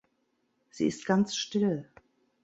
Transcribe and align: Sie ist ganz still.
Sie 0.71 0.87
ist 0.87 1.05
ganz 1.05 1.35
still. 1.35 1.87